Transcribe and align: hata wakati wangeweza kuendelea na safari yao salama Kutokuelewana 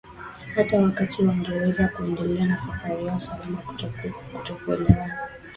hata 0.55 0.81
wakati 0.81 1.25
wangeweza 1.25 1.87
kuendelea 1.87 2.45
na 2.45 2.57
safari 2.57 3.05
yao 3.05 3.19
salama 3.19 3.57
Kutokuelewana 4.33 5.17